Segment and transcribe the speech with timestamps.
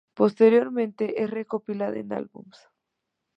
[0.15, 2.57] Posteriormente es recopilada en álbumes.